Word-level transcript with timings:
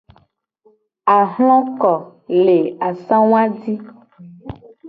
Ahloko 1.17 1.91
le 2.47 2.57
asangu 2.87 3.35
a 3.41 3.43
ji. 3.59 3.73